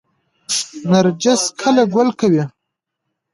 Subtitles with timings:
[0.91, 2.43] نرجس کله ګل کوي؟